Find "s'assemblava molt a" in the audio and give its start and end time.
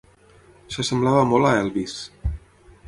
0.77-1.55